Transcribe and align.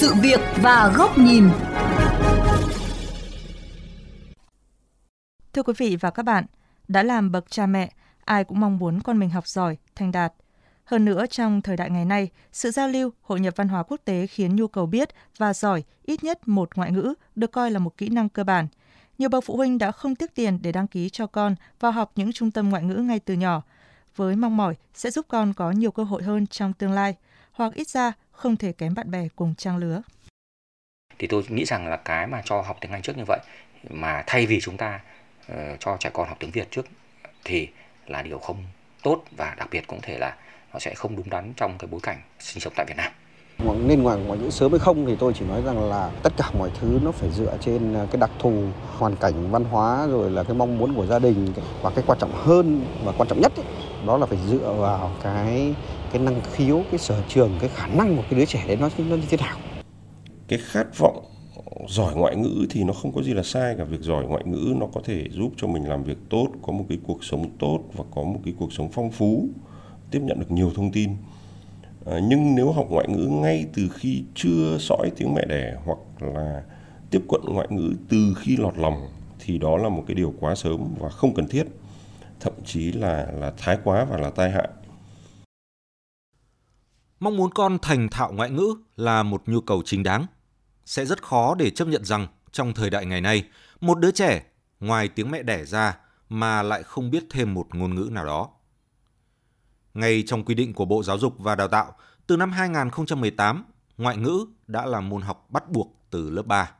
sự 0.00 0.14
việc 0.14 0.40
và 0.62 0.92
góc 0.96 1.18
nhìn. 1.18 1.48
Thưa 5.52 5.62
quý 5.62 5.72
vị 5.76 5.96
và 6.00 6.10
các 6.10 6.22
bạn, 6.22 6.44
đã 6.88 7.02
làm 7.02 7.32
bậc 7.32 7.50
cha 7.50 7.66
mẹ, 7.66 7.92
ai 8.24 8.44
cũng 8.44 8.60
mong 8.60 8.78
muốn 8.78 9.00
con 9.00 9.18
mình 9.18 9.30
học 9.30 9.48
giỏi, 9.48 9.76
thành 9.94 10.12
đạt. 10.12 10.32
Hơn 10.84 11.04
nữa, 11.04 11.26
trong 11.30 11.62
thời 11.62 11.76
đại 11.76 11.90
ngày 11.90 12.04
nay, 12.04 12.30
sự 12.52 12.70
giao 12.70 12.88
lưu, 12.88 13.10
hội 13.22 13.40
nhập 13.40 13.54
văn 13.56 13.68
hóa 13.68 13.82
quốc 13.82 14.00
tế 14.04 14.26
khiến 14.26 14.56
nhu 14.56 14.68
cầu 14.68 14.86
biết 14.86 15.08
và 15.38 15.54
giỏi 15.54 15.82
ít 16.02 16.24
nhất 16.24 16.48
một 16.48 16.76
ngoại 16.76 16.92
ngữ 16.92 17.14
được 17.34 17.52
coi 17.52 17.70
là 17.70 17.78
một 17.78 17.96
kỹ 17.96 18.08
năng 18.08 18.28
cơ 18.28 18.44
bản. 18.44 18.66
Nhiều 19.18 19.28
bậc 19.28 19.44
phụ 19.44 19.56
huynh 19.56 19.78
đã 19.78 19.92
không 19.92 20.14
tiếc 20.14 20.34
tiền 20.34 20.58
để 20.62 20.72
đăng 20.72 20.86
ký 20.86 21.10
cho 21.10 21.26
con 21.26 21.54
vào 21.80 21.92
học 21.92 22.12
những 22.16 22.32
trung 22.32 22.50
tâm 22.50 22.70
ngoại 22.70 22.82
ngữ 22.82 22.94
ngay 22.94 23.18
từ 23.18 23.34
nhỏ, 23.34 23.62
với 24.16 24.36
mong 24.36 24.56
mỏi 24.56 24.74
sẽ 24.94 25.10
giúp 25.10 25.26
con 25.28 25.54
có 25.54 25.70
nhiều 25.70 25.90
cơ 25.90 26.04
hội 26.04 26.22
hơn 26.22 26.46
trong 26.46 26.72
tương 26.72 26.92
lai, 26.92 27.14
hoặc 27.58 27.74
ít 27.74 27.88
ra 27.88 28.12
không 28.32 28.56
thể 28.56 28.72
kém 28.72 28.94
bạn 28.94 29.10
bè 29.10 29.28
cùng 29.36 29.54
trang 29.54 29.76
lứa. 29.76 30.02
Thì 31.18 31.26
tôi 31.26 31.42
nghĩ 31.48 31.64
rằng 31.64 31.86
là 31.86 31.96
cái 31.96 32.26
mà 32.26 32.42
cho 32.44 32.60
học 32.62 32.76
tiếng 32.80 32.92
Anh 32.92 33.02
trước 33.02 33.16
như 33.16 33.24
vậy, 33.26 33.40
mà 33.90 34.24
thay 34.26 34.46
vì 34.46 34.60
chúng 34.60 34.76
ta 34.76 35.00
uh, 35.52 35.56
cho 35.80 35.96
trẻ 36.00 36.10
con 36.12 36.28
học 36.28 36.36
tiếng 36.40 36.50
Việt 36.50 36.70
trước 36.70 36.86
thì 37.44 37.68
là 38.06 38.22
điều 38.22 38.38
không 38.38 38.64
tốt 39.02 39.24
và 39.36 39.54
đặc 39.58 39.68
biệt 39.70 39.86
cũng 39.86 40.00
thể 40.02 40.18
là 40.18 40.36
nó 40.72 40.78
sẽ 40.78 40.94
không 40.94 41.16
đúng 41.16 41.30
đắn 41.30 41.52
trong 41.56 41.78
cái 41.78 41.88
bối 41.90 42.00
cảnh 42.02 42.22
sinh 42.38 42.60
sống 42.60 42.72
tại 42.76 42.86
Việt 42.88 42.96
Nam 42.96 43.12
nên 43.58 44.02
ngoại 44.02 44.18
ngoại 44.26 44.38
ngữ 44.38 44.50
sớm 44.50 44.70
hay 44.70 44.78
không 44.78 45.06
thì 45.06 45.16
tôi 45.18 45.32
chỉ 45.38 45.44
nói 45.44 45.62
rằng 45.62 45.90
là 45.90 46.10
tất 46.22 46.32
cả 46.36 46.50
mọi 46.58 46.70
thứ 46.80 47.00
nó 47.02 47.12
phải 47.12 47.30
dựa 47.30 47.56
trên 47.60 47.94
cái 48.10 48.20
đặc 48.20 48.30
thù 48.38 48.62
hoàn 48.98 49.16
cảnh 49.16 49.50
văn 49.50 49.64
hóa 49.64 50.06
rồi 50.06 50.30
là 50.30 50.42
cái 50.42 50.54
mong 50.54 50.78
muốn 50.78 50.94
của 50.94 51.06
gia 51.06 51.18
đình 51.18 51.52
và 51.82 51.90
cái 51.90 52.04
quan 52.06 52.18
trọng 52.18 52.32
hơn 52.34 52.86
và 53.04 53.12
quan 53.18 53.28
trọng 53.28 53.40
nhất 53.40 53.52
ấy, 53.56 53.66
đó 54.06 54.16
là 54.16 54.26
phải 54.26 54.38
dựa 54.46 54.74
vào 54.78 55.10
cái 55.22 55.74
cái 56.12 56.22
năng 56.22 56.40
khiếu 56.52 56.82
cái 56.90 56.98
sở 56.98 57.22
trường 57.28 57.50
cái 57.60 57.70
khả 57.74 57.86
năng 57.86 58.16
của 58.16 58.22
cái 58.30 58.38
đứa 58.38 58.44
trẻ 58.44 58.64
đấy 58.66 58.76
nó 58.76 58.88
nó 58.98 59.16
như 59.16 59.26
thế 59.28 59.36
nào? 59.36 59.58
Cái 60.48 60.58
khát 60.62 60.98
vọng 60.98 61.24
giỏi 61.88 62.14
ngoại 62.14 62.36
ngữ 62.36 62.66
thì 62.70 62.84
nó 62.84 62.92
không 62.92 63.12
có 63.12 63.22
gì 63.22 63.34
là 63.34 63.42
sai. 63.42 63.74
Cả 63.78 63.84
việc 63.84 64.00
giỏi 64.00 64.24
ngoại 64.24 64.44
ngữ 64.46 64.74
nó 64.80 64.86
có 64.94 65.00
thể 65.04 65.24
giúp 65.30 65.52
cho 65.56 65.66
mình 65.66 65.88
làm 65.88 66.04
việc 66.04 66.18
tốt 66.30 66.48
có 66.62 66.72
một 66.72 66.84
cái 66.88 66.98
cuộc 67.06 67.24
sống 67.24 67.50
tốt 67.58 67.80
và 67.92 68.04
có 68.14 68.22
một 68.22 68.40
cái 68.44 68.54
cuộc 68.58 68.72
sống 68.72 68.88
phong 68.92 69.10
phú 69.10 69.48
tiếp 70.10 70.20
nhận 70.22 70.40
được 70.40 70.50
nhiều 70.50 70.70
thông 70.74 70.92
tin. 70.92 71.10
À, 72.06 72.18
nhưng 72.28 72.54
nếu 72.54 72.72
học 72.72 72.86
ngoại 72.90 73.08
ngữ 73.08 73.26
ngay 73.26 73.66
từ 73.74 73.88
khi 73.94 74.22
chưa 74.34 74.76
sõi 74.78 75.10
tiếng 75.16 75.34
mẹ 75.34 75.44
đẻ 75.48 75.74
hoặc 75.84 75.98
là 76.20 76.62
tiếp 77.10 77.22
cận 77.28 77.40
ngoại 77.44 77.66
ngữ 77.70 77.92
từ 78.08 78.34
khi 78.38 78.56
lọt 78.56 78.78
lòng 78.78 79.08
thì 79.38 79.58
đó 79.58 79.76
là 79.76 79.88
một 79.88 80.04
cái 80.06 80.14
điều 80.14 80.34
quá 80.40 80.54
sớm 80.54 80.94
và 80.98 81.08
không 81.08 81.34
cần 81.34 81.48
thiết. 81.48 81.66
Thậm 82.40 82.52
chí 82.64 82.92
là 82.92 83.26
là 83.40 83.52
thái 83.56 83.78
quá 83.84 84.04
và 84.04 84.16
là 84.16 84.30
tai 84.30 84.50
hại 84.50 84.68
mong 87.20 87.36
muốn 87.36 87.50
con 87.50 87.78
thành 87.82 88.08
thạo 88.08 88.32
ngoại 88.32 88.50
ngữ 88.50 88.74
là 88.96 89.22
một 89.22 89.42
nhu 89.46 89.60
cầu 89.60 89.82
chính 89.84 90.02
đáng 90.02 90.26
sẽ 90.84 91.06
rất 91.06 91.22
khó 91.22 91.54
để 91.54 91.70
chấp 91.70 91.88
nhận 91.88 92.04
rằng 92.04 92.26
trong 92.52 92.74
thời 92.74 92.90
đại 92.90 93.06
ngày 93.06 93.20
nay 93.20 93.48
một 93.80 93.98
đứa 93.98 94.10
trẻ 94.10 94.42
ngoài 94.80 95.08
tiếng 95.08 95.30
mẹ 95.30 95.42
đẻ 95.42 95.64
ra 95.64 95.96
mà 96.28 96.62
lại 96.62 96.82
không 96.82 97.10
biết 97.10 97.24
thêm 97.30 97.54
một 97.54 97.74
ngôn 97.74 97.94
ngữ 97.94 98.08
nào 98.12 98.24
đó 98.24 98.48
ngay 99.98 100.22
trong 100.26 100.44
quy 100.44 100.54
định 100.54 100.74
của 100.74 100.84
Bộ 100.84 101.02
Giáo 101.02 101.18
dục 101.18 101.34
và 101.38 101.54
Đào 101.54 101.68
tạo, 101.68 101.96
từ 102.26 102.36
năm 102.36 102.52
2018, 102.52 103.64
ngoại 103.98 104.16
ngữ 104.16 104.46
đã 104.66 104.86
là 104.86 105.00
môn 105.00 105.22
học 105.22 105.46
bắt 105.50 105.68
buộc 105.70 105.96
từ 106.10 106.30
lớp 106.30 106.46
3. 106.46 106.70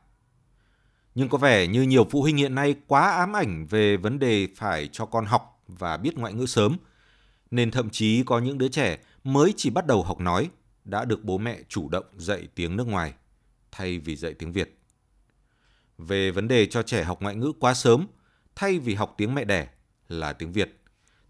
Nhưng 1.15 1.29
có 1.29 1.37
vẻ 1.37 1.67
như 1.67 1.81
nhiều 1.81 2.07
phụ 2.11 2.21
huynh 2.21 2.37
hiện 2.37 2.55
nay 2.55 2.75
quá 2.87 3.11
ám 3.11 3.33
ảnh 3.33 3.65
về 3.69 3.97
vấn 3.97 4.19
đề 4.19 4.47
phải 4.55 4.89
cho 4.91 5.05
con 5.05 5.25
học 5.25 5.63
và 5.67 5.97
biết 5.97 6.17
ngoại 6.17 6.33
ngữ 6.33 6.45
sớm, 6.45 6.77
nên 7.51 7.71
thậm 7.71 7.89
chí 7.89 8.23
có 8.23 8.39
những 8.39 8.57
đứa 8.57 8.67
trẻ 8.67 8.97
mới 9.23 9.53
chỉ 9.57 9.69
bắt 9.69 9.87
đầu 9.87 10.03
học 10.03 10.19
nói 10.19 10.49
đã 10.85 11.05
được 11.05 11.23
bố 11.23 11.37
mẹ 11.37 11.59
chủ 11.69 11.89
động 11.89 12.05
dạy 12.17 12.47
tiếng 12.55 12.75
nước 12.75 12.87
ngoài 12.87 13.13
thay 13.71 13.99
vì 13.99 14.15
dạy 14.15 14.33
tiếng 14.33 14.51
Việt. 14.51 14.79
Về 15.97 16.31
vấn 16.31 16.47
đề 16.47 16.65
cho 16.65 16.83
trẻ 16.83 17.03
học 17.03 17.21
ngoại 17.21 17.35
ngữ 17.35 17.51
quá 17.59 17.73
sớm 17.73 18.07
thay 18.55 18.79
vì 18.79 18.95
học 18.95 19.13
tiếng 19.17 19.35
mẹ 19.35 19.45
đẻ 19.45 19.67
là 20.07 20.33
tiếng 20.33 20.51
Việt, 20.51 20.81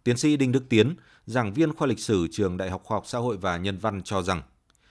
tiến 0.04 0.18
sĩ 0.18 0.38
Đinh 0.38 0.52
Đức 0.52 0.70
Tiến, 0.70 0.96
giảng 1.26 1.54
viên 1.54 1.74
khoa 1.74 1.88
lịch 1.88 2.00
sử 2.00 2.28
trường 2.32 2.58
Đại 2.58 2.70
học 2.70 2.84
Khoa 2.84 2.96
học 2.96 3.04
Xã 3.08 3.18
hội 3.18 3.38
và 3.38 3.58
Nhân 3.58 3.78
văn 3.78 4.02
cho 4.04 4.22
rằng 4.22 4.42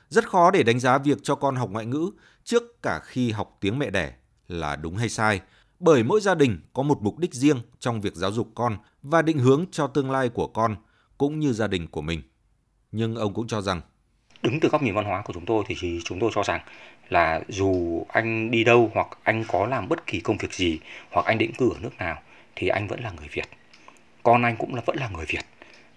rất 0.08 0.28
khó 0.28 0.50
để 0.50 0.62
đánh 0.62 0.80
giá 0.80 0.98
việc 0.98 1.18
cho 1.22 1.34
con 1.34 1.56
học 1.56 1.70
ngoại 1.70 1.86
ngữ 1.86 2.10
trước 2.44 2.82
cả 2.82 3.00
khi 3.04 3.30
học 3.30 3.56
tiếng 3.60 3.78
mẹ 3.78 3.90
đẻ 3.90 4.14
là 4.48 4.76
đúng 4.76 4.96
hay 4.96 5.08
sai, 5.08 5.40
bởi 5.80 6.02
mỗi 6.02 6.20
gia 6.20 6.34
đình 6.34 6.60
có 6.72 6.82
một 6.82 7.02
mục 7.02 7.18
đích 7.18 7.34
riêng 7.34 7.60
trong 7.78 8.00
việc 8.00 8.14
giáo 8.14 8.32
dục 8.32 8.48
con 8.54 8.78
và 9.02 9.22
định 9.22 9.38
hướng 9.38 9.64
cho 9.70 9.86
tương 9.86 10.10
lai 10.10 10.28
của 10.28 10.46
con 10.46 10.76
cũng 11.18 11.40
như 11.40 11.52
gia 11.52 11.66
đình 11.66 11.86
của 11.86 12.02
mình. 12.02 12.22
Nhưng 12.92 13.14
ông 13.14 13.34
cũng 13.34 13.46
cho 13.48 13.60
rằng 13.60 13.80
đứng 14.42 14.60
từ 14.60 14.68
góc 14.68 14.82
nhìn 14.82 14.94
văn 14.94 15.04
hóa 15.04 15.22
của 15.22 15.32
chúng 15.32 15.46
tôi 15.46 15.64
thì 15.66 16.00
chúng 16.04 16.20
tôi 16.20 16.30
cho 16.34 16.42
rằng 16.42 16.60
là 17.08 17.40
dù 17.48 18.02
anh 18.08 18.50
đi 18.50 18.64
đâu 18.64 18.90
hoặc 18.94 19.06
anh 19.22 19.44
có 19.48 19.66
làm 19.66 19.88
bất 19.88 20.06
kỳ 20.06 20.20
công 20.20 20.36
việc 20.36 20.54
gì 20.54 20.80
hoặc 21.10 21.26
anh 21.26 21.38
định 21.38 21.52
cư 21.52 21.70
ở 21.70 21.76
nước 21.80 21.98
nào 21.98 22.22
thì 22.56 22.68
anh 22.68 22.88
vẫn 22.88 23.00
là 23.00 23.10
người 23.10 23.28
Việt. 23.32 23.48
Con 24.22 24.42
anh 24.42 24.56
cũng 24.56 24.74
là 24.74 24.82
vẫn 24.86 24.96
là 24.96 25.08
người 25.08 25.26
Việt. 25.26 25.44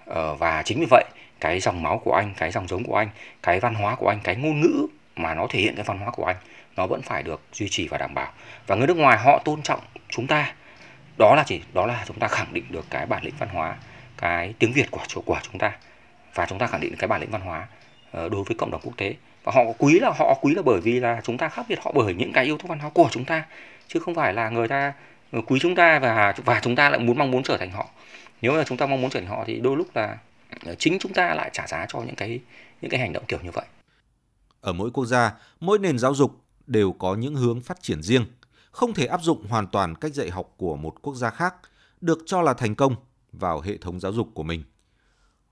Ờ, 0.05 0.35
và 0.35 0.61
chính 0.65 0.79
vì 0.79 0.85
vậy 0.89 1.05
cái 1.39 1.59
dòng 1.59 1.83
máu 1.83 2.01
của 2.03 2.13
anh 2.13 2.33
cái 2.37 2.51
dòng 2.51 2.67
giống 2.67 2.83
của 2.83 2.95
anh 2.95 3.09
cái 3.43 3.59
văn 3.59 3.75
hóa 3.75 3.95
của 3.95 4.07
anh 4.07 4.19
cái 4.23 4.35
ngôn 4.35 4.61
ngữ 4.61 4.87
mà 5.15 5.33
nó 5.33 5.47
thể 5.49 5.59
hiện 5.59 5.75
cái 5.75 5.83
văn 5.83 5.97
hóa 5.97 6.11
của 6.11 6.25
anh 6.25 6.35
nó 6.75 6.87
vẫn 6.87 7.01
phải 7.01 7.23
được 7.23 7.41
duy 7.53 7.69
trì 7.69 7.87
và 7.87 7.97
đảm 7.97 8.13
bảo. 8.13 8.31
Và 8.67 8.75
người 8.75 8.87
nước 8.87 8.97
ngoài 8.97 9.17
họ 9.17 9.41
tôn 9.45 9.61
trọng 9.61 9.79
chúng 10.09 10.27
ta. 10.27 10.53
Đó 11.17 11.35
là 11.35 11.43
chỉ 11.47 11.61
đó 11.73 11.85
là 11.85 12.03
chúng 12.07 12.19
ta 12.19 12.27
khẳng 12.27 12.53
định 12.53 12.63
được 12.69 12.85
cái 12.89 13.05
bản 13.05 13.23
lĩnh 13.23 13.35
văn 13.39 13.49
hóa 13.49 13.75
cái 14.17 14.53
tiếng 14.59 14.73
việt 14.73 14.91
của 14.91 15.01
của 15.25 15.39
chúng 15.43 15.57
ta 15.57 15.71
và 16.35 16.45
chúng 16.45 16.59
ta 16.59 16.67
khẳng 16.67 16.81
định 16.81 16.95
cái 16.97 17.07
bản 17.07 17.21
lĩnh 17.21 17.31
văn 17.31 17.41
hóa 17.41 17.67
ờ, 18.11 18.29
đối 18.29 18.43
với 18.43 18.55
cộng 18.57 18.71
đồng 18.71 18.81
quốc 18.83 18.97
tế. 18.97 19.15
Và 19.43 19.51
họ 19.55 19.61
quý 19.77 19.99
là, 19.99 20.11
họ 20.19 20.39
quý 20.41 20.55
là 20.55 20.61
bởi 20.61 20.81
vì 20.81 20.99
là 20.99 21.21
chúng 21.23 21.37
ta 21.37 21.49
khác 21.49 21.65
biệt, 21.69 21.79
họ 21.83 21.91
bởi 21.95 22.13
những 22.13 22.33
cái 22.33 22.45
yếu 22.45 22.57
tố 22.57 22.67
văn 22.67 22.79
hóa 22.79 22.89
của 22.89 23.09
chúng 23.11 23.25
ta, 23.25 23.45
chứ 23.87 23.99
không 23.99 24.15
phải 24.15 24.33
là 24.33 24.49
người 24.49 24.67
ta 24.67 24.93
ờ, 25.31 25.41
quý 25.47 25.59
chúng 25.61 25.75
ta 25.75 25.99
và 25.99 26.33
và 26.45 26.59
chúng 26.63 26.75
ta 26.75 26.89
lại 26.89 26.99
muốn 26.99 27.17
mong 27.17 27.31
muốn 27.31 27.43
trở 27.43 27.57
thành 27.57 27.71
họ. 27.71 27.89
Nếu 28.41 28.51
mà 28.53 28.63
chúng 28.63 28.77
ta 28.77 28.85
mong 28.85 29.01
muốn 29.01 29.09
trở 29.09 29.19
thành 29.19 29.29
họ 29.29 29.43
thì 29.47 29.59
đôi 29.59 29.77
lúc 29.77 29.87
là 29.95 30.17
ờ, 30.65 30.75
chính 30.75 30.99
chúng 30.99 31.13
ta 31.13 31.35
lại 31.35 31.49
trả 31.53 31.67
giá 31.67 31.85
cho 31.89 31.99
những 31.99 32.15
cái 32.15 32.39
những 32.81 32.91
cái 32.91 32.99
hành 32.99 33.13
động 33.13 33.23
kiểu 33.27 33.39
như 33.43 33.51
vậy. 33.51 33.65
Ở 34.61 34.73
mỗi 34.73 34.91
quốc 34.91 35.05
gia, 35.05 35.33
mỗi 35.59 35.79
nền 35.79 35.99
giáo 35.99 36.15
dục 36.15 36.31
đều 36.67 36.91
có 36.91 37.15
những 37.15 37.35
hướng 37.35 37.61
phát 37.61 37.81
triển 37.81 38.01
riêng, 38.01 38.25
không 38.71 38.93
thể 38.93 39.05
áp 39.05 39.21
dụng 39.21 39.47
hoàn 39.47 39.67
toàn 39.67 39.95
cách 39.95 40.13
dạy 40.13 40.29
học 40.29 40.53
của 40.57 40.75
một 40.75 41.01
quốc 41.01 41.15
gia 41.15 41.29
khác, 41.29 41.55
được 42.01 42.19
cho 42.25 42.41
là 42.41 42.53
thành 42.53 42.75
công 42.75 42.95
vào 43.31 43.61
hệ 43.61 43.77
thống 43.77 43.99
giáo 43.99 44.13
dục 44.13 44.27
của 44.33 44.43
mình 44.43 44.63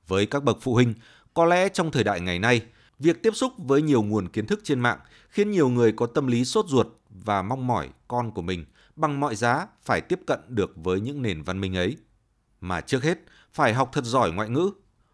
với 0.09 0.25
các 0.25 0.43
bậc 0.43 0.57
phụ 0.61 0.73
huynh 0.73 0.93
có 1.33 1.45
lẽ 1.45 1.69
trong 1.69 1.91
thời 1.91 2.03
đại 2.03 2.21
ngày 2.21 2.39
nay 2.39 2.61
việc 2.99 3.23
tiếp 3.23 3.31
xúc 3.35 3.53
với 3.57 3.81
nhiều 3.81 4.03
nguồn 4.03 4.27
kiến 4.27 4.47
thức 4.47 4.59
trên 4.63 4.79
mạng 4.79 4.99
khiến 5.29 5.51
nhiều 5.51 5.69
người 5.69 5.91
có 5.91 6.05
tâm 6.05 6.27
lý 6.27 6.45
sốt 6.45 6.65
ruột 6.67 6.87
và 7.09 7.41
mong 7.41 7.67
mỏi 7.67 7.89
con 8.07 8.31
của 8.31 8.41
mình 8.41 8.65
bằng 8.95 9.19
mọi 9.19 9.35
giá 9.35 9.67
phải 9.81 10.01
tiếp 10.01 10.19
cận 10.27 10.39
được 10.47 10.71
với 10.75 11.01
những 11.01 11.21
nền 11.21 11.43
văn 11.43 11.61
minh 11.61 11.75
ấy 11.75 11.97
mà 12.61 12.81
trước 12.81 13.03
hết 13.03 13.17
phải 13.53 13.73
học 13.73 13.89
thật 13.93 14.03
giỏi 14.03 14.31
ngoại 14.31 14.49
ngữ, 14.49 14.71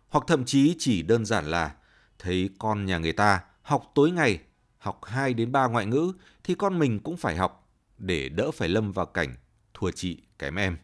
hoặc 0.10 0.24
thậm 0.28 0.46
chí 0.46 0.76
chỉ 0.80 1.02
đơn 1.02 1.26
giản 1.26 1.46
là 1.46 1.76
thấy 2.20 2.50
con 2.60 2.86
nhà 2.86 2.98
người 2.98 3.14
ta 3.14 3.44
học 3.62 3.92
tối 3.96 4.12
ngày, 4.12 4.40
học 4.78 5.00
2 5.06 5.34
đến 5.34 5.52
3 5.52 5.68
ngoại 5.68 5.86
ngữ 5.86 6.14
thì 6.44 6.56
con 6.56 6.80
mình 6.80 7.00
cũng 7.00 7.18
phải 7.18 7.36
học 7.36 7.70
để 7.98 8.30
đỡ 8.30 8.52
phải 8.52 8.70
lâm 8.70 8.92
vào 8.92 9.06
cảnh 9.06 9.36
thua 9.74 9.92
chị 9.92 10.22
kém 10.40 10.56
em. 10.56 10.78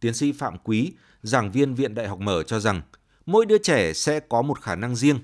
Tiến 0.00 0.14
sĩ 0.14 0.32
Phạm 0.32 0.58
Quý, 0.58 0.92
giảng 1.22 1.50
viên 1.50 1.74
Viện 1.74 1.94
Đại 1.94 2.08
học 2.08 2.20
Mở 2.20 2.42
cho 2.42 2.60
rằng 2.60 2.82
mỗi 3.26 3.46
đứa 3.46 3.58
trẻ 3.58 3.92
sẽ 3.92 4.20
có 4.20 4.42
một 4.42 4.60
khả 4.60 4.74
năng 4.74 4.96
riêng. 4.96 5.18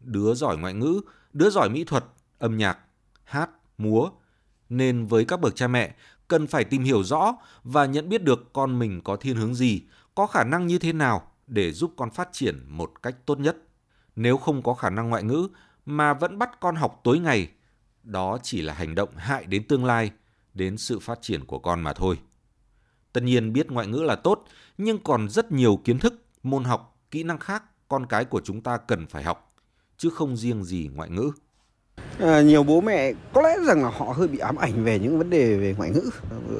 Đứa 0.00 0.34
giỏi 0.34 0.56
ngoại 0.58 0.74
ngữ, 0.74 1.00
đứa 1.32 1.50
giỏi 1.50 1.68
mỹ 1.68 1.84
thuật, 1.84 2.04
âm 2.38 2.56
nhạc, 2.56 2.78
hát, 3.24 3.50
múa. 3.78 4.10
Nên 4.68 5.06
với 5.06 5.24
các 5.24 5.40
bậc 5.40 5.56
cha 5.56 5.68
mẹ 5.68 5.94
cần 6.28 6.46
phải 6.46 6.64
tìm 6.64 6.84
hiểu 6.84 7.04
rõ 7.04 7.36
và 7.64 7.86
nhận 7.86 8.08
biết 8.08 8.22
được 8.22 8.52
con 8.52 8.78
mình 8.78 9.00
có 9.04 9.16
thiên 9.16 9.36
hướng 9.36 9.54
gì, 9.54 9.82
có 10.14 10.26
khả 10.26 10.44
năng 10.44 10.66
như 10.66 10.78
thế 10.78 10.92
nào 10.92 11.32
để 11.46 11.72
giúp 11.72 11.92
con 11.96 12.10
phát 12.10 12.28
triển 12.32 12.64
một 12.68 13.02
cách 13.02 13.16
tốt 13.26 13.38
nhất. 13.38 13.56
Nếu 14.16 14.36
không 14.36 14.62
có 14.62 14.74
khả 14.74 14.90
năng 14.90 15.08
ngoại 15.08 15.22
ngữ 15.22 15.48
mà 15.86 16.14
vẫn 16.14 16.38
bắt 16.38 16.60
con 16.60 16.76
học 16.76 17.00
tối 17.04 17.18
ngày, 17.18 17.50
đó 18.02 18.38
chỉ 18.42 18.62
là 18.62 18.74
hành 18.74 18.94
động 18.94 19.16
hại 19.16 19.44
đến 19.44 19.68
tương 19.68 19.84
lai, 19.84 20.10
đến 20.54 20.76
sự 20.76 20.98
phát 20.98 21.18
triển 21.22 21.44
của 21.44 21.58
con 21.58 21.80
mà 21.80 21.92
thôi. 21.92 22.18
Tất 23.12 23.20
nhiên 23.22 23.52
biết 23.52 23.70
ngoại 23.70 23.86
ngữ 23.86 24.02
là 24.02 24.16
tốt, 24.16 24.44
nhưng 24.78 24.98
còn 24.98 25.28
rất 25.28 25.52
nhiều 25.52 25.80
kiến 25.84 25.98
thức, 25.98 26.24
môn 26.42 26.64
học, 26.64 26.97
kỹ 27.10 27.22
năng 27.22 27.38
khác 27.38 27.62
con 27.88 28.06
cái 28.06 28.24
của 28.24 28.40
chúng 28.44 28.60
ta 28.60 28.76
cần 28.76 29.06
phải 29.06 29.22
học, 29.22 29.52
chứ 29.98 30.10
không 30.10 30.36
riêng 30.36 30.64
gì 30.64 30.90
ngoại 30.94 31.10
ngữ. 31.10 31.30
À, 32.18 32.42
nhiều 32.42 32.62
bố 32.62 32.80
mẹ 32.80 33.12
có 33.32 33.42
lẽ 33.42 33.56
rằng 33.66 33.82
là 33.82 33.90
họ 33.90 34.06
hơi 34.16 34.28
bị 34.28 34.38
ám 34.38 34.56
ảnh 34.56 34.84
về 34.84 34.98
những 34.98 35.18
vấn 35.18 35.30
đề 35.30 35.56
về 35.56 35.74
ngoại 35.78 35.90
ngữ. 35.90 36.10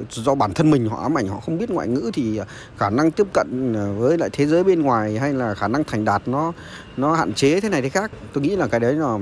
Do 0.09 0.35
bản 0.35 0.53
thân 0.53 0.71
mình 0.71 0.89
họ 0.89 1.01
ám 1.01 1.17
ảnh 1.17 1.27
họ 1.27 1.39
không 1.39 1.57
biết 1.57 1.69
ngoại 1.69 1.87
ngữ 1.87 2.11
thì 2.13 2.41
khả 2.77 2.89
năng 2.89 3.11
tiếp 3.11 3.27
cận 3.33 3.73
với 3.97 4.17
lại 4.17 4.29
thế 4.33 4.45
giới 4.45 4.63
bên 4.63 4.81
ngoài 4.81 5.19
hay 5.19 5.33
là 5.33 5.53
khả 5.53 5.67
năng 5.67 5.83
thành 5.83 6.05
đạt 6.05 6.27
nó 6.27 6.53
nó 6.97 7.13
hạn 7.13 7.33
chế 7.33 7.59
thế 7.59 7.69
này 7.69 7.81
thế 7.81 7.89
khác. 7.89 8.11
Tôi 8.33 8.43
nghĩ 8.43 8.55
là 8.55 8.67
cái 8.67 8.79
đấy 8.79 8.93
là 8.93 9.17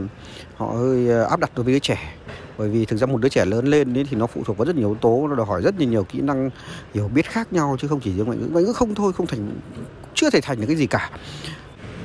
họ 0.56 0.66
hơi 0.66 1.10
ờ, 1.10 1.24
áp 1.24 1.40
đặt 1.40 1.52
đối 1.56 1.64
với 1.64 1.74
đứa 1.74 1.80
trẻ. 1.80 2.14
Bởi 2.58 2.70
vì 2.70 2.86
thực 2.86 2.98
ra 2.98 3.08
một 3.08 3.22
đứa 3.22 3.30
trẻ 3.30 3.46
lớn 3.46 3.68
lên 3.68 3.98
ấy 3.98 4.06
thì 4.10 4.18
nó 4.18 4.28
phụ 4.28 4.44
thuộc 4.46 4.58
vào 4.58 4.66
rất 4.66 4.76
nhiều 4.76 4.90
yếu 4.90 4.98
tố 5.02 5.28
nó 5.28 5.36
đòi 5.36 5.46
hỏi 5.46 5.62
rất 5.62 5.80
nhiều, 5.80 5.90
nhiều 5.90 6.04
kỹ 6.04 6.22
năng 6.22 6.50
hiểu 6.94 7.08
biết 7.08 7.26
khác 7.26 7.54
nhau 7.54 7.78
chứ 7.80 7.88
không 7.88 8.00
chỉ 8.00 8.14
riêng 8.14 8.26
ngoại 8.26 8.38
ngữ. 8.38 8.48
Ngoại 8.52 8.64
ngữ 8.64 8.74
không 8.74 8.96
thôi 8.96 9.14
không 9.14 9.28
thành 9.28 9.52
chưa 10.18 10.30
thể 10.30 10.42
thành 10.42 10.60
được 10.60 10.68
cái 10.68 10.76
gì 10.76 10.88
cả 10.88 11.12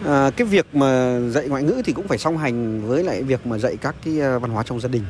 À, 0.07 0.31
cái 0.37 0.47
việc 0.47 0.75
mà 0.75 1.21
dạy 1.29 1.49
ngoại 1.49 1.63
ngữ 1.63 1.83
thì 1.85 1.93
cũng 1.93 2.09
phải 2.09 2.19
song 2.19 2.39
hành 2.39 2.89
với 2.89 3.05
lại 3.05 3.23
việc 3.23 3.47
mà 3.47 3.59
dạy 3.59 3.77
các 3.77 3.95
cái 4.05 4.21
à, 4.21 4.39
văn 4.39 4.51
hóa 4.51 4.63
trong 4.63 4.81
gia 4.81 4.89
đình. 4.89 5.03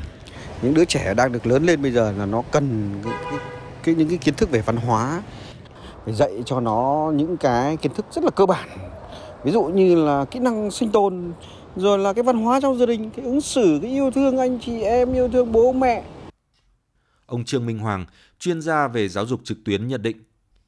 Những 0.62 0.74
đứa 0.74 0.84
trẻ 0.84 1.14
đang 1.14 1.32
được 1.32 1.46
lớn 1.46 1.64
lên 1.64 1.82
bây 1.82 1.92
giờ 1.92 2.12
là 2.18 2.26
nó 2.26 2.42
cần 2.52 2.94
cái, 3.04 3.12
cái, 3.30 3.38
cái 3.82 3.94
những 3.94 4.08
cái 4.08 4.18
kiến 4.18 4.34
thức 4.34 4.50
về 4.50 4.62
văn 4.66 4.76
hóa 4.76 5.22
phải 6.04 6.14
dạy 6.14 6.42
cho 6.46 6.60
nó 6.60 7.12
những 7.14 7.36
cái 7.36 7.76
kiến 7.76 7.94
thức 7.94 8.06
rất 8.12 8.24
là 8.24 8.30
cơ 8.30 8.46
bản. 8.46 8.68
Ví 9.44 9.52
dụ 9.52 9.62
như 9.62 10.04
là 10.04 10.24
kỹ 10.24 10.38
năng 10.38 10.70
sinh 10.70 10.92
tồn 10.92 11.32
rồi 11.76 11.98
là 11.98 12.12
cái 12.12 12.22
văn 12.22 12.36
hóa 12.36 12.60
trong 12.60 12.78
gia 12.78 12.86
đình, 12.86 13.10
cái 13.10 13.24
ứng 13.24 13.40
xử, 13.40 13.78
cái 13.82 13.90
yêu 13.90 14.10
thương 14.10 14.38
anh 14.38 14.58
chị 14.60 14.80
em, 14.82 15.12
yêu 15.12 15.28
thương 15.28 15.52
bố 15.52 15.72
mẹ. 15.72 16.02
Ông 17.26 17.44
Trương 17.44 17.66
Minh 17.66 17.78
Hoàng, 17.78 18.06
chuyên 18.38 18.62
gia 18.62 18.88
về 18.88 19.08
giáo 19.08 19.26
dục 19.26 19.40
trực 19.44 19.58
tuyến 19.64 19.88
nhận 19.88 20.02
định, 20.02 20.16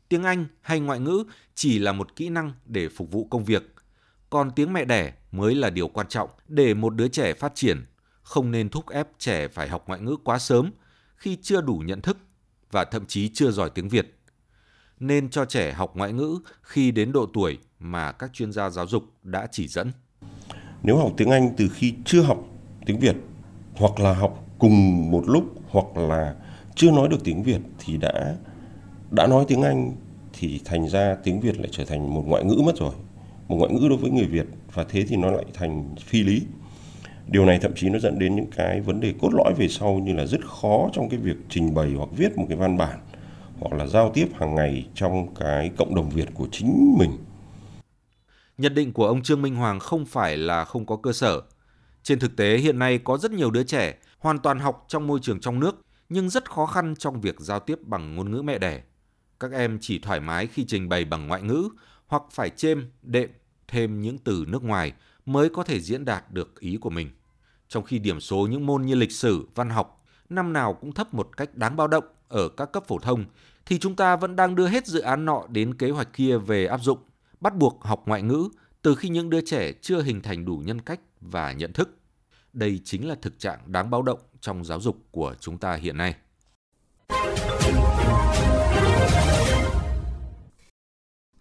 tiếng 0.08 0.22
Anh 0.22 0.46
hay 0.60 0.80
ngoại 0.80 1.00
ngữ 1.00 1.24
chỉ 1.54 1.78
là 1.78 1.92
một 1.92 2.16
kỹ 2.16 2.28
năng 2.28 2.52
để 2.66 2.88
phục 2.88 3.12
vụ 3.12 3.24
công 3.30 3.44
việc, 3.44 3.74
còn 4.30 4.50
tiếng 4.50 4.72
mẹ 4.72 4.84
đẻ 4.84 5.12
mới 5.32 5.54
là 5.54 5.70
điều 5.70 5.88
quan 5.88 6.08
trọng 6.08 6.30
để 6.48 6.74
một 6.74 6.94
đứa 6.94 7.08
trẻ 7.08 7.34
phát 7.34 7.52
triển, 7.54 7.86
không 8.22 8.50
nên 8.50 8.68
thúc 8.68 8.88
ép 8.88 9.08
trẻ 9.18 9.48
phải 9.48 9.68
học 9.68 9.84
ngoại 9.86 10.00
ngữ 10.00 10.16
quá 10.24 10.38
sớm 10.38 10.70
khi 11.16 11.38
chưa 11.42 11.60
đủ 11.60 11.82
nhận 11.86 12.00
thức 12.00 12.18
và 12.70 12.84
thậm 12.84 13.06
chí 13.06 13.28
chưa 13.28 13.50
giỏi 13.50 13.70
tiếng 13.70 13.88
Việt. 13.88 14.18
Nên 15.00 15.30
cho 15.30 15.44
trẻ 15.44 15.72
học 15.72 15.96
ngoại 15.96 16.12
ngữ 16.12 16.38
khi 16.62 16.90
đến 16.90 17.12
độ 17.12 17.26
tuổi 17.32 17.58
mà 17.78 18.12
các 18.12 18.32
chuyên 18.32 18.52
gia 18.52 18.70
giáo 18.70 18.86
dục 18.86 19.04
đã 19.22 19.48
chỉ 19.50 19.68
dẫn. 19.68 19.92
Nếu 20.82 20.96
học 20.96 21.12
tiếng 21.16 21.30
Anh 21.30 21.54
từ 21.56 21.68
khi 21.74 21.94
chưa 22.04 22.22
học 22.22 22.38
tiếng 22.86 23.00
Việt 23.00 23.16
hoặc 23.74 24.00
là 24.00 24.14
học 24.14 24.46
cùng 24.58 25.10
một 25.10 25.22
lúc 25.26 25.44
hoặc 25.68 25.96
là 25.96 26.34
chưa 26.74 26.90
nói 26.90 27.08
được 27.08 27.24
tiếng 27.24 27.42
Việt 27.42 27.60
thì 27.78 27.96
đã 27.96 28.36
đã 29.14 29.26
nói 29.26 29.44
tiếng 29.48 29.62
Anh 29.62 29.92
thì 30.32 30.60
thành 30.64 30.88
ra 30.88 31.16
tiếng 31.24 31.40
Việt 31.40 31.60
lại 31.60 31.68
trở 31.72 31.84
thành 31.84 32.14
một 32.14 32.22
ngoại 32.26 32.44
ngữ 32.44 32.62
mất 32.66 32.76
rồi 32.76 32.94
một 33.48 33.56
ngoại 33.56 33.72
ngữ 33.72 33.88
đối 33.88 33.98
với 33.98 34.10
người 34.10 34.26
Việt 34.26 34.46
và 34.74 34.84
thế 34.88 35.04
thì 35.08 35.16
nó 35.16 35.30
lại 35.30 35.44
thành 35.54 35.94
phi 35.98 36.22
lý 36.22 36.42
điều 37.26 37.44
này 37.44 37.58
thậm 37.62 37.72
chí 37.76 37.88
nó 37.88 37.98
dẫn 37.98 38.18
đến 38.18 38.36
những 38.36 38.50
cái 38.56 38.80
vấn 38.80 39.00
đề 39.00 39.14
cốt 39.20 39.30
lõi 39.32 39.54
về 39.54 39.68
sau 39.68 39.94
như 39.94 40.12
là 40.12 40.26
rất 40.26 40.40
khó 40.46 40.88
trong 40.92 41.08
cái 41.08 41.18
việc 41.18 41.36
trình 41.48 41.74
bày 41.74 41.92
hoặc 41.96 42.08
viết 42.16 42.38
một 42.38 42.46
cái 42.48 42.58
văn 42.58 42.78
bản 42.78 42.98
hoặc 43.60 43.76
là 43.76 43.86
giao 43.86 44.10
tiếp 44.14 44.28
hàng 44.34 44.54
ngày 44.54 44.86
trong 44.94 45.34
cái 45.34 45.70
cộng 45.76 45.94
đồng 45.94 46.10
Việt 46.10 46.28
của 46.34 46.48
chính 46.52 46.94
mình. 46.98 47.10
Nhận 48.58 48.74
định 48.74 48.92
của 48.92 49.06
ông 49.06 49.22
Trương 49.22 49.42
Minh 49.42 49.54
Hoàng 49.54 49.80
không 49.80 50.06
phải 50.06 50.36
là 50.36 50.64
không 50.64 50.86
có 50.86 50.96
cơ 50.96 51.12
sở. 51.12 51.42
Trên 52.02 52.18
thực 52.18 52.36
tế, 52.36 52.56
hiện 52.56 52.78
nay 52.78 52.98
có 52.98 53.18
rất 53.18 53.30
nhiều 53.30 53.50
đứa 53.50 53.62
trẻ 53.62 53.94
hoàn 54.18 54.38
toàn 54.38 54.58
học 54.58 54.84
trong 54.88 55.06
môi 55.06 55.18
trường 55.22 55.40
trong 55.40 55.60
nước, 55.60 55.82
nhưng 56.08 56.30
rất 56.30 56.50
khó 56.50 56.66
khăn 56.66 56.94
trong 56.98 57.20
việc 57.20 57.34
giao 57.38 57.60
tiếp 57.60 57.78
bằng 57.82 58.14
ngôn 58.14 58.30
ngữ 58.30 58.42
mẹ 58.42 58.58
đẻ. 58.58 58.82
Các 59.40 59.52
em 59.52 59.78
chỉ 59.80 59.98
thoải 59.98 60.20
mái 60.20 60.46
khi 60.46 60.64
trình 60.68 60.88
bày 60.88 61.04
bằng 61.04 61.26
ngoại 61.26 61.42
ngữ 61.42 61.68
hoặc 62.06 62.22
phải 62.30 62.50
chêm, 62.50 62.90
đệm 63.02 63.30
thêm 63.68 64.00
những 64.00 64.18
từ 64.18 64.44
nước 64.48 64.62
ngoài 64.64 64.92
mới 65.26 65.48
có 65.48 65.62
thể 65.62 65.80
diễn 65.80 66.04
đạt 66.04 66.32
được 66.32 66.60
ý 66.60 66.76
của 66.80 66.90
mình. 66.90 67.10
Trong 67.68 67.84
khi 67.84 67.98
điểm 67.98 68.20
số 68.20 68.46
những 68.50 68.66
môn 68.66 68.82
như 68.82 68.94
lịch 68.94 69.12
sử, 69.12 69.48
văn 69.54 69.70
học 69.70 70.04
năm 70.28 70.52
nào 70.52 70.74
cũng 70.74 70.92
thấp 70.92 71.14
một 71.14 71.36
cách 71.36 71.54
đáng 71.54 71.76
báo 71.76 71.88
động 71.88 72.04
ở 72.28 72.48
các 72.48 72.72
cấp 72.72 72.84
phổ 72.86 72.98
thông, 72.98 73.24
thì 73.66 73.78
chúng 73.78 73.96
ta 73.96 74.16
vẫn 74.16 74.36
đang 74.36 74.54
đưa 74.54 74.68
hết 74.68 74.86
dự 74.86 75.00
án 75.00 75.24
nọ 75.24 75.42
đến 75.48 75.74
kế 75.74 75.90
hoạch 75.90 76.12
kia 76.12 76.38
về 76.38 76.66
áp 76.66 76.80
dụng, 76.82 76.98
bắt 77.40 77.56
buộc 77.56 77.84
học 77.84 78.02
ngoại 78.06 78.22
ngữ 78.22 78.48
từ 78.82 78.94
khi 78.94 79.08
những 79.08 79.30
đứa 79.30 79.40
trẻ 79.40 79.72
chưa 79.80 80.02
hình 80.02 80.22
thành 80.22 80.44
đủ 80.44 80.62
nhân 80.64 80.80
cách 80.80 81.00
và 81.20 81.52
nhận 81.52 81.72
thức. 81.72 81.98
Đây 82.52 82.80
chính 82.84 83.08
là 83.08 83.14
thực 83.22 83.38
trạng 83.38 83.58
đáng 83.66 83.90
báo 83.90 84.02
động 84.02 84.20
trong 84.40 84.64
giáo 84.64 84.80
dục 84.80 84.98
của 85.10 85.34
chúng 85.40 85.58
ta 85.58 85.74
hiện 85.74 85.96
nay. 85.96 86.14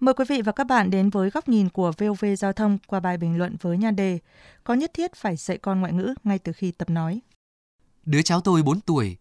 Mời 0.03 0.13
quý 0.13 0.25
vị 0.29 0.41
và 0.41 0.51
các 0.51 0.63
bạn 0.63 0.89
đến 0.89 1.09
với 1.09 1.29
góc 1.29 1.49
nhìn 1.49 1.69
của 1.69 1.91
VOV 1.97 2.25
Giao 2.37 2.53
thông 2.53 2.77
qua 2.87 2.99
bài 2.99 3.17
bình 3.17 3.37
luận 3.37 3.55
với 3.61 3.77
nhan 3.77 3.95
đề 3.95 4.19
Có 4.63 4.73
nhất 4.73 4.91
thiết 4.93 5.15
phải 5.15 5.35
dạy 5.35 5.57
con 5.57 5.79
ngoại 5.79 5.93
ngữ 5.93 6.13
ngay 6.23 6.39
từ 6.39 6.53
khi 6.53 6.71
tập 6.71 6.89
nói. 6.89 7.19
Đứa 8.05 8.21
cháu 8.21 8.41
tôi 8.41 8.63
4 8.63 8.81
tuổi, 8.81 9.17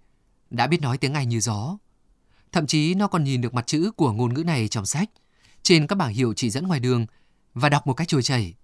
đã 0.50 0.66
biết 0.66 0.80
nói 0.80 0.98
tiếng 0.98 1.14
Anh 1.14 1.28
như 1.28 1.40
gió. 1.40 1.78
Thậm 2.52 2.66
chí 2.66 2.94
nó 2.94 3.06
còn 3.06 3.24
nhìn 3.24 3.40
được 3.40 3.54
mặt 3.54 3.66
chữ 3.66 3.90
của 3.96 4.12
ngôn 4.12 4.34
ngữ 4.34 4.44
này 4.44 4.68
trong 4.68 4.86
sách, 4.86 5.10
trên 5.62 5.86
các 5.86 5.96
bảng 5.96 6.12
hiệu 6.12 6.32
chỉ 6.36 6.50
dẫn 6.50 6.66
ngoài 6.66 6.80
đường 6.80 7.06
và 7.54 7.68
đọc 7.68 7.86
một 7.86 7.94
cách 7.94 8.08
trôi 8.08 8.22
chảy. 8.22 8.54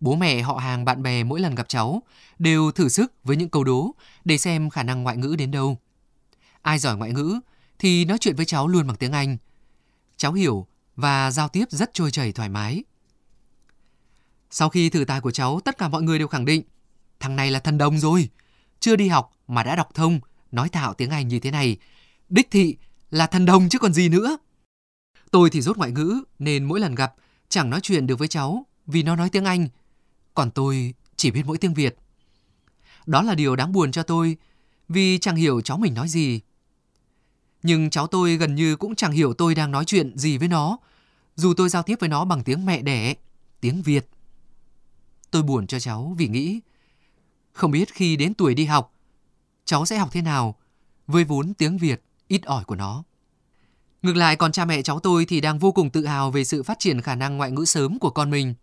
Bố 0.00 0.16
mẹ 0.16 0.40
họ 0.40 0.54
hàng 0.54 0.84
bạn 0.84 1.02
bè 1.02 1.24
mỗi 1.24 1.40
lần 1.40 1.54
gặp 1.54 1.68
cháu 1.68 2.02
đều 2.38 2.70
thử 2.70 2.88
sức 2.88 3.12
với 3.24 3.36
những 3.36 3.48
câu 3.48 3.64
đố 3.64 3.94
để 4.24 4.38
xem 4.38 4.70
khả 4.70 4.82
năng 4.82 5.02
ngoại 5.02 5.16
ngữ 5.16 5.34
đến 5.38 5.50
đâu. 5.50 5.78
Ai 6.62 6.78
giỏi 6.78 6.96
ngoại 6.96 7.12
ngữ 7.12 7.40
thì 7.78 8.04
nói 8.04 8.18
chuyện 8.18 8.36
với 8.36 8.46
cháu 8.46 8.68
luôn 8.68 8.86
bằng 8.86 8.96
tiếng 8.96 9.12
Anh. 9.12 9.36
Cháu 10.16 10.32
hiểu 10.32 10.66
và 11.00 11.30
giao 11.30 11.48
tiếp 11.48 11.64
rất 11.70 11.90
trôi 11.94 12.10
chảy 12.10 12.32
thoải 12.32 12.48
mái. 12.48 12.84
Sau 14.50 14.68
khi 14.68 14.90
thử 14.90 15.04
tài 15.04 15.20
của 15.20 15.30
cháu, 15.30 15.60
tất 15.64 15.78
cả 15.78 15.88
mọi 15.88 16.02
người 16.02 16.18
đều 16.18 16.28
khẳng 16.28 16.44
định 16.44 16.62
thằng 17.20 17.36
này 17.36 17.50
là 17.50 17.60
thần 17.60 17.78
đồng 17.78 17.98
rồi. 17.98 18.28
Chưa 18.80 18.96
đi 18.96 19.08
học 19.08 19.32
mà 19.48 19.62
đã 19.62 19.76
đọc 19.76 19.88
thông, 19.94 20.20
nói 20.52 20.68
thạo 20.68 20.94
tiếng 20.94 21.10
Anh 21.10 21.28
như 21.28 21.40
thế 21.40 21.50
này. 21.50 21.76
Đích 22.28 22.50
thị 22.50 22.76
là 23.10 23.26
thần 23.26 23.46
đồng 23.46 23.68
chứ 23.68 23.78
còn 23.78 23.92
gì 23.92 24.08
nữa. 24.08 24.38
Tôi 25.30 25.50
thì 25.50 25.60
rốt 25.60 25.76
ngoại 25.76 25.90
ngữ 25.90 26.22
nên 26.38 26.64
mỗi 26.64 26.80
lần 26.80 26.94
gặp 26.94 27.14
chẳng 27.48 27.70
nói 27.70 27.80
chuyện 27.82 28.06
được 28.06 28.18
với 28.18 28.28
cháu 28.28 28.66
vì 28.86 29.02
nó 29.02 29.16
nói 29.16 29.28
tiếng 29.28 29.44
Anh. 29.44 29.68
Còn 30.34 30.50
tôi 30.50 30.94
chỉ 31.16 31.30
biết 31.30 31.42
mỗi 31.46 31.58
tiếng 31.58 31.74
Việt. 31.74 31.96
Đó 33.06 33.22
là 33.22 33.34
điều 33.34 33.56
đáng 33.56 33.72
buồn 33.72 33.92
cho 33.92 34.02
tôi 34.02 34.36
vì 34.88 35.18
chẳng 35.18 35.36
hiểu 35.36 35.60
cháu 35.60 35.78
mình 35.78 35.94
nói 35.94 36.08
gì. 36.08 36.40
Nhưng 37.62 37.90
cháu 37.90 38.06
tôi 38.06 38.36
gần 38.36 38.54
như 38.54 38.76
cũng 38.76 38.94
chẳng 38.94 39.12
hiểu 39.12 39.34
tôi 39.34 39.54
đang 39.54 39.70
nói 39.70 39.84
chuyện 39.84 40.18
gì 40.18 40.38
với 40.38 40.48
nó, 40.48 40.78
dù 41.40 41.54
tôi 41.54 41.68
giao 41.68 41.82
tiếp 41.82 41.96
với 42.00 42.08
nó 42.08 42.24
bằng 42.24 42.44
tiếng 42.44 42.66
mẹ 42.66 42.82
đẻ, 42.82 43.14
tiếng 43.60 43.82
Việt. 43.82 44.08
Tôi 45.30 45.42
buồn 45.42 45.66
cho 45.66 45.80
cháu 45.80 46.14
vì 46.18 46.28
nghĩ, 46.28 46.60
không 47.52 47.70
biết 47.70 47.94
khi 47.94 48.16
đến 48.16 48.34
tuổi 48.34 48.54
đi 48.54 48.64
học, 48.64 48.94
cháu 49.64 49.86
sẽ 49.86 49.98
học 49.98 50.08
thế 50.12 50.22
nào 50.22 50.54
với 51.06 51.24
vốn 51.24 51.54
tiếng 51.54 51.78
Việt 51.78 52.02
ít 52.28 52.42
ỏi 52.42 52.64
của 52.64 52.76
nó. 52.76 53.04
Ngược 54.02 54.16
lại 54.16 54.36
còn 54.36 54.52
cha 54.52 54.64
mẹ 54.64 54.82
cháu 54.82 55.00
tôi 55.00 55.24
thì 55.24 55.40
đang 55.40 55.58
vô 55.58 55.72
cùng 55.72 55.90
tự 55.90 56.06
hào 56.06 56.30
về 56.30 56.44
sự 56.44 56.62
phát 56.62 56.78
triển 56.78 57.00
khả 57.00 57.14
năng 57.14 57.36
ngoại 57.36 57.50
ngữ 57.50 57.64
sớm 57.64 57.98
của 57.98 58.10
con 58.10 58.30
mình. 58.30 58.54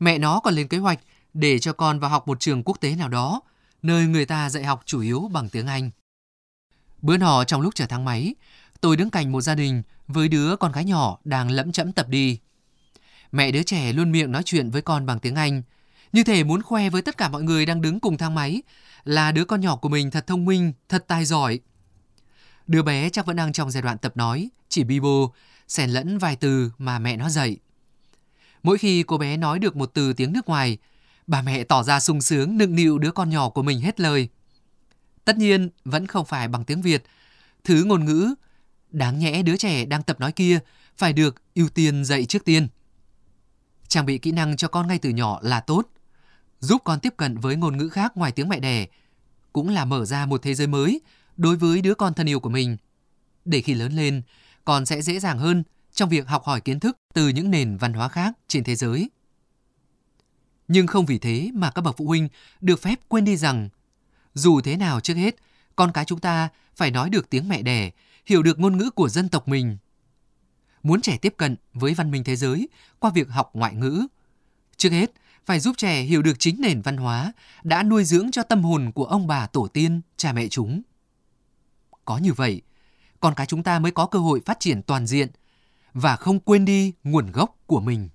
Mẹ 0.00 0.18
nó 0.18 0.40
còn 0.40 0.54
lên 0.54 0.68
kế 0.68 0.78
hoạch 0.78 1.00
để 1.34 1.58
cho 1.58 1.72
con 1.72 2.00
vào 2.00 2.10
học 2.10 2.28
một 2.28 2.40
trường 2.40 2.62
quốc 2.62 2.80
tế 2.80 2.96
nào 2.96 3.08
đó, 3.08 3.40
nơi 3.82 4.06
người 4.06 4.26
ta 4.26 4.50
dạy 4.50 4.64
học 4.64 4.82
chủ 4.84 5.00
yếu 5.00 5.28
bằng 5.32 5.48
tiếng 5.48 5.66
Anh. 5.66 5.90
Bữa 7.02 7.16
nọ 7.16 7.44
trong 7.44 7.60
lúc 7.60 7.74
chờ 7.74 7.86
thang 7.86 8.04
máy, 8.04 8.34
tôi 8.80 8.96
đứng 8.96 9.10
cạnh 9.10 9.32
một 9.32 9.40
gia 9.40 9.54
đình 9.54 9.82
với 10.08 10.28
đứa 10.28 10.56
con 10.56 10.72
gái 10.72 10.84
nhỏ 10.84 11.18
đang 11.24 11.50
lẫm 11.50 11.72
chẫm 11.72 11.92
tập 11.92 12.08
đi. 12.08 12.38
Mẹ 13.32 13.50
đứa 13.50 13.62
trẻ 13.62 13.92
luôn 13.92 14.12
miệng 14.12 14.32
nói 14.32 14.42
chuyện 14.44 14.70
với 14.70 14.82
con 14.82 15.06
bằng 15.06 15.18
tiếng 15.18 15.34
Anh, 15.34 15.62
như 16.12 16.24
thể 16.24 16.44
muốn 16.44 16.62
khoe 16.62 16.90
với 16.90 17.02
tất 17.02 17.16
cả 17.16 17.28
mọi 17.28 17.42
người 17.42 17.66
đang 17.66 17.82
đứng 17.82 18.00
cùng 18.00 18.18
thang 18.18 18.34
máy 18.34 18.62
là 19.04 19.32
đứa 19.32 19.44
con 19.44 19.60
nhỏ 19.60 19.76
của 19.76 19.88
mình 19.88 20.10
thật 20.10 20.26
thông 20.26 20.44
minh, 20.44 20.72
thật 20.88 21.04
tài 21.08 21.24
giỏi. 21.24 21.60
Đứa 22.66 22.82
bé 22.82 23.10
chắc 23.10 23.26
vẫn 23.26 23.36
đang 23.36 23.52
trong 23.52 23.70
giai 23.70 23.82
đoạn 23.82 23.98
tập 23.98 24.16
nói, 24.16 24.48
chỉ 24.68 24.84
bi 24.84 25.00
bô, 25.00 25.32
xen 25.68 25.90
lẫn 25.90 26.18
vài 26.18 26.36
từ 26.36 26.70
mà 26.78 26.98
mẹ 26.98 27.16
nó 27.16 27.28
dạy. 27.28 27.56
Mỗi 28.62 28.78
khi 28.78 29.02
cô 29.02 29.18
bé 29.18 29.36
nói 29.36 29.58
được 29.58 29.76
một 29.76 29.90
từ 29.94 30.12
tiếng 30.12 30.32
nước 30.32 30.48
ngoài, 30.48 30.78
bà 31.26 31.42
mẹ 31.42 31.64
tỏ 31.64 31.82
ra 31.82 32.00
sung 32.00 32.20
sướng 32.20 32.58
nựng 32.58 32.74
nịu 32.74 32.98
đứa 32.98 33.10
con 33.10 33.30
nhỏ 33.30 33.48
của 33.48 33.62
mình 33.62 33.80
hết 33.80 34.00
lời. 34.00 34.28
Tất 35.24 35.36
nhiên, 35.36 35.70
vẫn 35.84 36.06
không 36.06 36.26
phải 36.26 36.48
bằng 36.48 36.64
tiếng 36.64 36.82
Việt. 36.82 37.04
Thứ 37.64 37.84
ngôn 37.84 38.04
ngữ, 38.04 38.34
đáng 38.90 39.18
nhẽ 39.18 39.42
đứa 39.42 39.56
trẻ 39.56 39.84
đang 39.84 40.02
tập 40.02 40.20
nói 40.20 40.32
kia 40.32 40.58
phải 40.96 41.12
được 41.12 41.42
ưu 41.54 41.68
tiên 41.68 42.04
dạy 42.04 42.24
trước 42.24 42.44
tiên. 42.44 42.68
Trang 43.88 44.06
bị 44.06 44.18
kỹ 44.18 44.32
năng 44.32 44.56
cho 44.56 44.68
con 44.68 44.86
ngay 44.86 44.98
từ 44.98 45.10
nhỏ 45.10 45.38
là 45.42 45.60
tốt. 45.60 45.88
Giúp 46.60 46.82
con 46.84 47.00
tiếp 47.00 47.14
cận 47.16 47.38
với 47.38 47.56
ngôn 47.56 47.76
ngữ 47.76 47.88
khác 47.88 48.16
ngoài 48.16 48.32
tiếng 48.32 48.48
mẹ 48.48 48.60
đẻ 48.60 48.86
cũng 49.52 49.68
là 49.68 49.84
mở 49.84 50.04
ra 50.04 50.26
một 50.26 50.42
thế 50.42 50.54
giới 50.54 50.66
mới 50.66 51.00
đối 51.36 51.56
với 51.56 51.80
đứa 51.80 51.94
con 51.94 52.14
thân 52.14 52.28
yêu 52.28 52.40
của 52.40 52.50
mình. 52.50 52.76
Để 53.44 53.60
khi 53.60 53.74
lớn 53.74 53.92
lên, 53.92 54.22
con 54.64 54.86
sẽ 54.86 55.02
dễ 55.02 55.20
dàng 55.20 55.38
hơn 55.38 55.62
trong 55.92 56.08
việc 56.08 56.28
học 56.28 56.44
hỏi 56.44 56.60
kiến 56.60 56.80
thức 56.80 56.96
từ 57.14 57.28
những 57.28 57.50
nền 57.50 57.76
văn 57.76 57.92
hóa 57.92 58.08
khác 58.08 58.32
trên 58.48 58.64
thế 58.64 58.74
giới. 58.74 59.10
Nhưng 60.68 60.86
không 60.86 61.06
vì 61.06 61.18
thế 61.18 61.50
mà 61.54 61.70
các 61.70 61.82
bậc 61.82 61.96
phụ 61.96 62.06
huynh 62.06 62.28
được 62.60 62.82
phép 62.82 62.94
quên 63.08 63.24
đi 63.24 63.36
rằng 63.36 63.68
dù 64.34 64.60
thế 64.60 64.76
nào 64.76 65.00
trước 65.00 65.14
hết, 65.14 65.36
con 65.76 65.92
cái 65.92 66.04
chúng 66.04 66.20
ta 66.20 66.48
phải 66.76 66.90
nói 66.90 67.10
được 67.10 67.30
tiếng 67.30 67.48
mẹ 67.48 67.62
đẻ, 67.62 67.90
hiểu 68.28 68.42
được 68.42 68.58
ngôn 68.58 68.76
ngữ 68.76 68.90
của 68.90 69.08
dân 69.08 69.28
tộc 69.28 69.48
mình. 69.48 69.76
Muốn 70.82 71.00
trẻ 71.00 71.18
tiếp 71.22 71.34
cận 71.36 71.56
với 71.72 71.94
văn 71.94 72.10
minh 72.10 72.24
thế 72.24 72.36
giới 72.36 72.68
qua 72.98 73.10
việc 73.10 73.28
học 73.28 73.50
ngoại 73.54 73.74
ngữ, 73.74 74.06
trước 74.76 74.90
hết 74.90 75.12
phải 75.46 75.60
giúp 75.60 75.76
trẻ 75.76 76.02
hiểu 76.02 76.22
được 76.22 76.38
chính 76.38 76.60
nền 76.60 76.82
văn 76.82 76.96
hóa 76.96 77.32
đã 77.62 77.82
nuôi 77.82 78.04
dưỡng 78.04 78.30
cho 78.30 78.42
tâm 78.42 78.62
hồn 78.62 78.92
của 78.94 79.04
ông 79.04 79.26
bà 79.26 79.46
tổ 79.46 79.68
tiên, 79.68 80.00
cha 80.16 80.32
mẹ 80.32 80.48
chúng. 80.48 80.82
Có 82.04 82.18
như 82.18 82.32
vậy, 82.32 82.62
con 83.20 83.34
cái 83.34 83.46
chúng 83.46 83.62
ta 83.62 83.78
mới 83.78 83.92
có 83.92 84.06
cơ 84.06 84.18
hội 84.18 84.40
phát 84.44 84.60
triển 84.60 84.82
toàn 84.82 85.06
diện 85.06 85.28
và 85.92 86.16
không 86.16 86.40
quên 86.40 86.64
đi 86.64 86.92
nguồn 87.04 87.32
gốc 87.32 87.56
của 87.66 87.80
mình. 87.80 88.08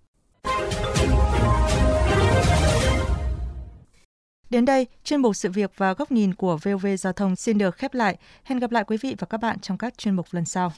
Đến 4.54 4.66
đây, 4.66 4.88
chuyên 5.04 5.22
mục 5.22 5.36
sự 5.36 5.52
việc 5.52 5.72
và 5.78 5.94
góc 5.94 6.12
nhìn 6.12 6.34
của 6.34 6.58
VOV 6.64 6.88
Giao 7.00 7.14
thông 7.14 7.36
xin 7.36 7.58
được 7.58 7.76
khép 7.76 7.94
lại. 7.94 8.18
Hẹn 8.44 8.60
gặp 8.60 8.72
lại 8.72 8.84
quý 8.88 8.98
vị 9.02 9.16
và 9.20 9.28
các 9.28 9.38
bạn 9.38 9.60
trong 9.60 9.78
các 9.78 9.98
chuyên 9.98 10.16
mục 10.16 10.28
lần 10.32 10.46
sau. 10.46 10.74